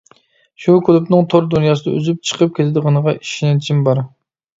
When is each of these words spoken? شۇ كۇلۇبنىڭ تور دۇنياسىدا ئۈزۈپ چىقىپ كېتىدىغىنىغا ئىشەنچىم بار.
شۇ 0.63 0.77
كۇلۇبنىڭ 0.85 1.27
تور 1.33 1.45
دۇنياسىدا 1.51 1.93
ئۈزۈپ 1.97 2.23
چىقىپ 2.29 2.55
كېتىدىغىنىغا 2.61 3.15
ئىشەنچىم 3.21 3.85
بار. 3.89 4.03